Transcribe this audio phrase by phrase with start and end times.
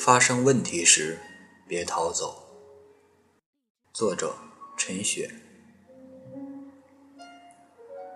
[0.00, 1.18] 发生问题时，
[1.66, 2.44] 别逃走。
[3.92, 4.32] 作者：
[4.76, 5.28] 陈雪。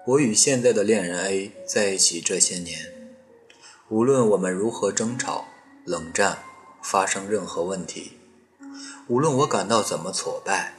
[0.07, 2.79] 我与现在的恋人 A 在一起这些年，
[3.89, 5.47] 无论我们如何争吵、
[5.85, 6.45] 冷战，
[6.81, 8.13] 发生任何问题，
[9.09, 10.75] 无论我感到怎么挫败，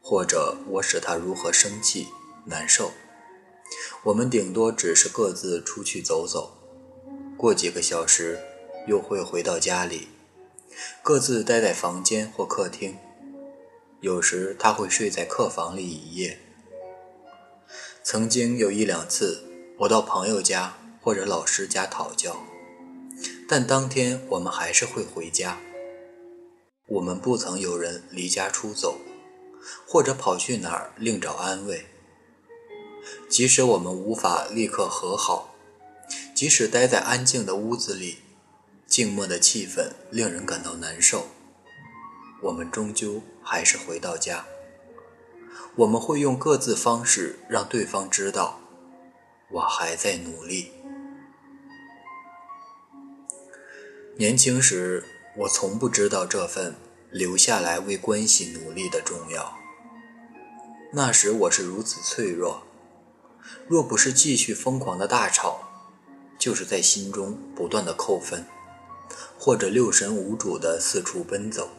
[0.00, 2.06] 或者我使他如何生气、
[2.44, 2.92] 难受，
[4.04, 6.56] 我们顶多只是各自出去走走，
[7.36, 8.38] 过几个小时
[8.86, 10.06] 又会回到家里。
[11.02, 12.96] 各自待在房间或客厅，
[14.00, 16.38] 有时他会睡在客房里一夜。
[18.02, 19.44] 曾经有一两次，
[19.80, 22.42] 我到朋友家或者老师家讨教，
[23.48, 25.58] 但当天我们还是会回家。
[26.86, 28.98] 我们不曾有人离家出走，
[29.86, 31.86] 或者跑去哪儿另找安慰。
[33.28, 35.54] 即使我们无法立刻和好，
[36.34, 38.18] 即使待在安静的屋子里。
[38.88, 41.26] 静默的气氛令人感到难受。
[42.40, 44.46] 我们终究还是回到家。
[45.76, 48.58] 我们会用各自方式让对方知道，
[49.50, 50.72] 我还在努力。
[54.16, 55.04] 年轻时，
[55.36, 56.74] 我从不知道这份
[57.10, 59.56] 留下来为关系努力的重要。
[60.94, 62.62] 那时我是如此脆弱，
[63.68, 65.60] 若不是继续疯狂的大吵，
[66.38, 68.46] 就是在心中不断的扣分。
[69.38, 71.70] 或者六神无主的四处奔走，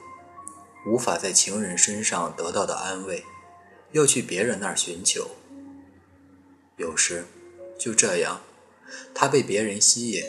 [0.85, 3.23] 无法在情人身上得到的安慰，
[3.91, 5.31] 要去别人那儿寻求。
[6.77, 7.25] 有时，
[7.77, 8.41] 就这样，
[9.13, 10.23] 他被别人吸引，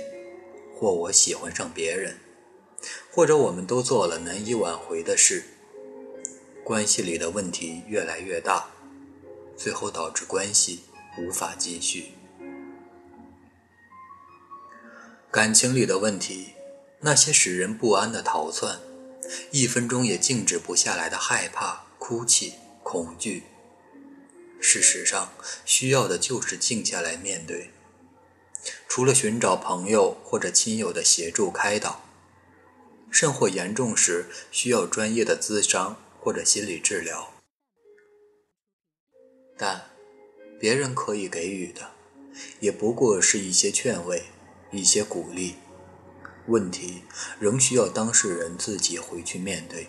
[0.75, 2.19] 或我喜欢上别人，
[3.13, 5.45] 或者我们都做了难以挽回的事，
[6.65, 8.71] 关系里的问题越来越大，
[9.57, 10.81] 最后导致关系
[11.19, 12.13] 无法继续。
[15.31, 16.55] 感情里的问题。
[17.03, 18.79] 那些使人不安的逃窜，
[19.51, 23.45] 一分钟也静止不下来的害怕、哭泣、恐惧。
[24.61, 25.33] 事实上，
[25.65, 27.71] 需要的就是静下来面对。
[28.87, 32.05] 除了寻找朋友或者亲友的协助开导，
[33.11, 37.33] 甚或严重时需要专业的咨商或者心理治疗。
[39.57, 39.91] 但，
[40.59, 41.93] 别人可以给予的，
[42.61, 44.25] 也不过是一些劝慰，
[44.71, 45.55] 一些鼓励。
[46.51, 47.05] 问题
[47.39, 49.87] 仍需要当事人自己回去面对。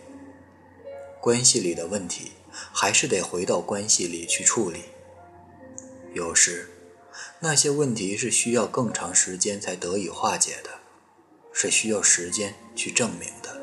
[1.20, 2.34] 关系里的问题，
[2.72, 4.86] 还是得回到关系里去处理。
[6.14, 6.70] 有时，
[7.40, 10.80] 那些问题是需要更长时间才得以化解的，
[11.52, 13.62] 是需要时间去证明的。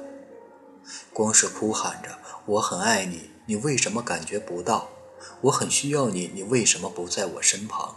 [1.12, 4.90] 光是哭喊着“我很爱你”，你为什么感觉不到
[5.42, 7.96] ？“我很需要你”，你为什么不在我身旁？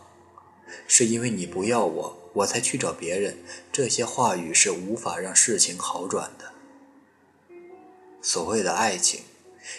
[0.88, 2.21] 是因为你不要我。
[2.34, 3.38] 我才去找别人，
[3.72, 6.52] 这些话语是无法让事情好转的。
[8.22, 9.22] 所谓的爱情，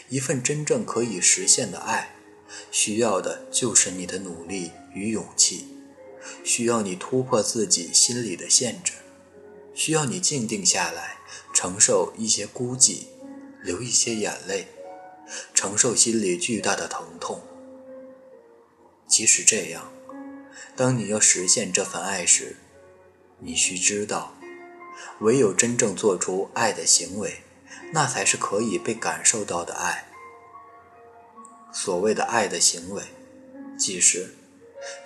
[0.08, 2.14] 一份真正可以实现的爱，
[2.70, 5.68] 需要的就是你的努力与勇气，
[6.44, 8.92] 需要你突破自己心里的限制，
[9.74, 11.18] 需要你静定下来，
[11.54, 13.04] 承受一些孤寂，
[13.62, 14.66] 流一些眼泪，
[15.54, 17.40] 承受心里巨大的疼痛。
[19.08, 19.90] 即使这样。
[20.76, 22.56] 当你要实现这份爱时，
[23.38, 24.34] 你需知道，
[25.20, 27.42] 唯有真正做出爱的行为，
[27.92, 30.08] 那才是可以被感受到的爱。
[31.72, 33.02] 所谓的爱的行为，
[33.78, 34.34] 即是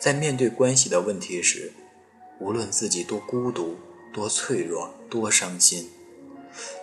[0.01, 1.73] 在面对关系的问题时，
[2.41, 3.79] 无论自己多孤独、
[4.13, 5.91] 多脆弱、多伤心，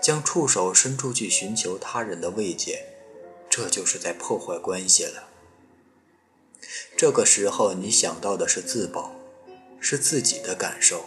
[0.01, 2.85] 将触手伸出去寻求他人的慰藉，
[3.49, 5.29] 这就是在破坏关系了。
[6.95, 9.15] 这个时候，你想到的是自保，
[9.79, 11.05] 是自己的感受，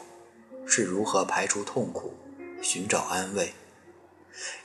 [0.67, 2.15] 是如何排除痛苦，
[2.63, 3.55] 寻找安慰。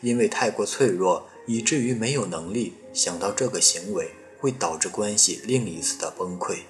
[0.01, 6.63] 因为太过脆弱，以至于没有能力想到这个行为会导致关系另一次的崩溃。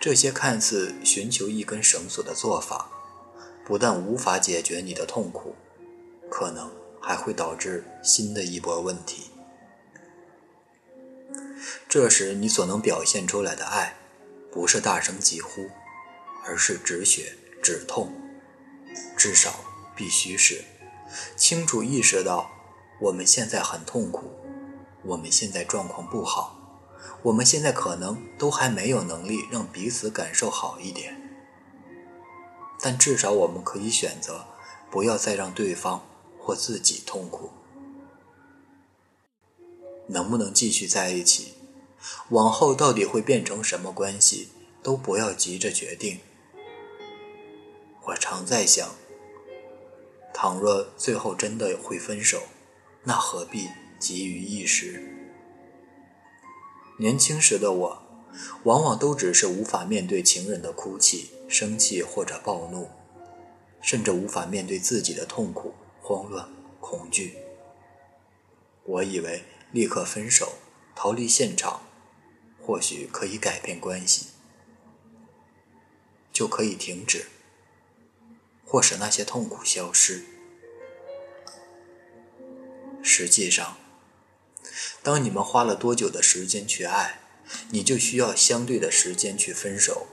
[0.00, 2.90] 这些看似寻求一根绳索的做法，
[3.64, 5.54] 不但无法解决你的痛苦，
[6.28, 9.29] 可能还会导致新的一波问题。
[11.88, 13.96] 这时，你所能表现出来的爱，
[14.50, 15.70] 不是大声疾呼，
[16.44, 18.12] 而是止血止痛。
[19.16, 19.60] 至少
[19.94, 20.64] 必须是
[21.36, 22.50] 清楚意识到，
[23.00, 24.32] 我们现在很痛苦，
[25.04, 26.88] 我们现在状况不好，
[27.22, 31.20] 我们现在可能都还没有能力让彼此感受好一点。
[32.80, 34.46] 但至少我们可以选择，
[34.90, 36.02] 不要再让对方
[36.38, 37.50] 或自己痛苦。
[40.10, 41.54] 能不能继续在一起？
[42.30, 44.48] 往后到底会变成什么关系，
[44.82, 46.18] 都不要急着决定。
[48.06, 48.88] 我常在想，
[50.32, 52.42] 倘若最后真的会分手，
[53.04, 53.68] 那何必
[53.98, 55.02] 急于一时？
[56.98, 58.02] 年轻时的我，
[58.64, 62.88] 往往都只是无法面对情人的哭泣、生气或者暴怒，
[63.82, 66.48] 甚至无法面对自己的痛苦、慌乱、
[66.80, 67.36] 恐惧。
[68.84, 69.42] 我以为
[69.72, 70.54] 立刻分手，
[70.94, 71.82] 逃离现场，
[72.60, 74.26] 或许可以改变关系，
[76.32, 77.26] 就可以停止，
[78.64, 80.24] 或使那些痛苦消失。
[83.02, 83.76] 实际上，
[85.02, 87.20] 当你们花了多久的时间去爱，
[87.70, 90.06] 你就需要相对的时间去分手，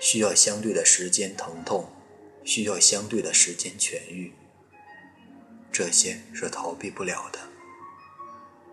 [0.00, 1.92] 需要相对的时间疼痛，
[2.44, 4.32] 需要相对的时间痊愈。
[5.70, 7.55] 这些是逃避不了的。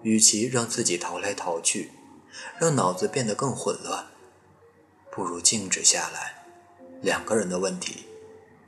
[0.03, 1.91] 与其让自己逃来逃去，
[2.59, 4.07] 让脑子变得更混乱，
[5.11, 6.43] 不如静止下来。
[7.01, 8.05] 两个人的问题，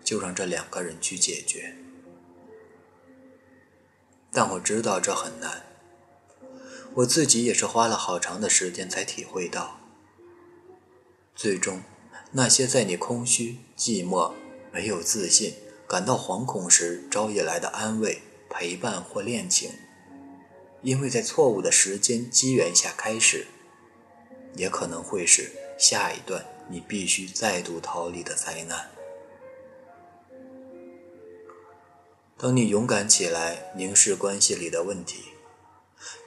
[0.04, 1.76] 就让这两个人去解决。
[4.32, 5.64] 但我知道这很难，
[6.96, 9.80] 我自己也是花了好长的时间才体会到。
[11.34, 11.82] 最终，
[12.32, 14.34] 那些在你空虚、寂寞、
[14.72, 15.54] 没有自信、
[15.88, 19.72] 感到惶恐时招引来的安慰、陪伴或恋情。
[20.86, 23.48] 因为在错误的时间机缘下开始，
[24.54, 28.92] 也可能会是下一段你必须再度逃离的灾难。
[32.38, 35.24] 当你勇敢起来凝视关系里的问题，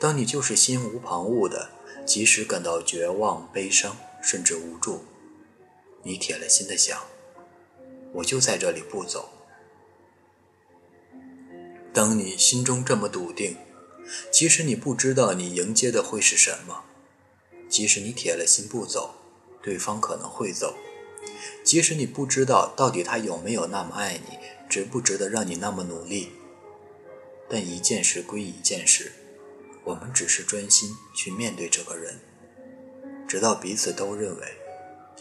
[0.00, 1.70] 当你就是心无旁骛的，
[2.04, 5.04] 即使感到绝望、悲伤，甚至无助，
[6.02, 7.00] 你铁了心的想：
[8.12, 9.30] 我就在这里不走。
[11.92, 13.56] 当你心中这么笃定。
[14.30, 16.84] 即使你不知道你迎接的会是什么，
[17.68, 19.14] 即使你铁了心不走，
[19.62, 20.74] 对方可能会走；
[21.62, 24.38] 即使你不知道到底他有没有那么爱你，
[24.68, 26.32] 值不值得让你那么努力，
[27.48, 29.12] 但一件事归一件事，
[29.84, 32.20] 我们只是专心去面对这个人，
[33.26, 34.46] 直到彼此都认为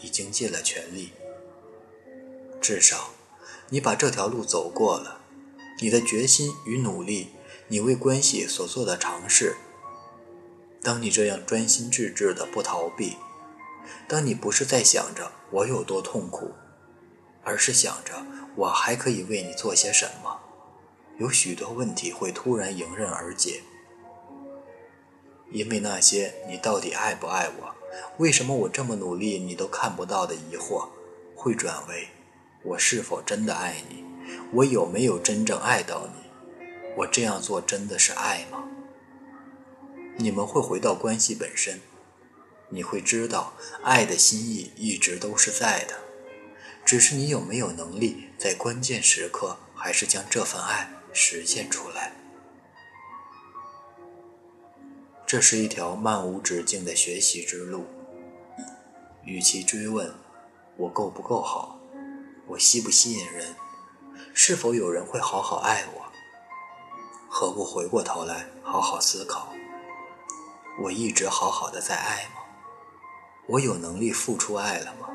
[0.00, 1.12] 已经尽了全力。
[2.60, 3.10] 至少，
[3.68, 5.20] 你把这条路走过了，
[5.80, 7.28] 你的决心与努力。
[7.70, 9.56] 你为关系所做的尝试，
[10.82, 13.18] 当你这样专心致志的不逃避，
[14.08, 16.52] 当你不是在想着我有多痛苦，
[17.44, 18.24] 而是想着
[18.56, 20.40] 我还可以为你做些什么，
[21.18, 23.60] 有许多问题会突然迎刃而解。
[25.50, 27.74] 因为那些你到底爱不爱我，
[28.16, 30.88] 为什么我这么努力你都看不到的疑惑，
[31.34, 32.08] 会转为
[32.62, 34.04] 我是否真的爱你，
[34.52, 36.27] 我有没有真正爱到你。
[36.96, 38.64] 我这样做真的是爱吗？
[40.16, 41.80] 你们会回到关系本身，
[42.70, 43.52] 你会知道
[43.84, 45.94] 爱的心意一直都是在的，
[46.84, 52.12] 只是你有没有能力在关键时刻还是将这份爱实现出来。
[55.24, 57.86] 这是一条漫无止境的学习之路。
[59.24, 60.14] 与其追问
[60.78, 61.78] 我够不够好，
[62.46, 63.54] 我吸不吸引人，
[64.32, 66.07] 是否有人会好好爱我？
[67.40, 69.52] 何不回过头来好好思考？
[70.82, 72.40] 我一直好好的在爱吗？
[73.46, 75.08] 我有能力付出爱了吗？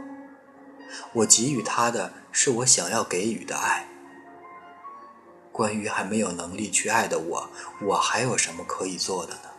[1.11, 3.89] 我给予他的是我想要给予的爱。
[5.51, 7.49] 关于还没有能力去爱的我，
[7.81, 9.49] 我还有什么可以做的呢？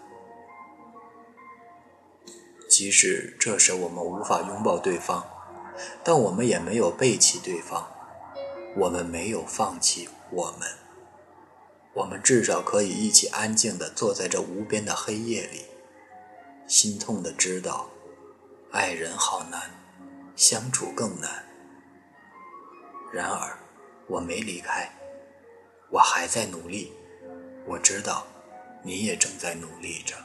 [2.66, 5.22] 即使这时我们无法拥抱对方，
[6.02, 7.86] 但我们也没有背弃对方，
[8.74, 10.66] 我们没有放弃我们。
[11.94, 15.64] 我们至少可以一起安静地坐在这无边的黑夜里，
[16.66, 17.88] 心痛地知道，
[18.72, 19.70] 爱人好难，
[20.34, 21.44] 相处更难。
[23.12, 23.56] 然而，
[24.08, 24.90] 我没离开，
[25.88, 26.92] 我还在努力。
[27.64, 28.26] 我知道，
[28.82, 30.16] 你也正在努力着。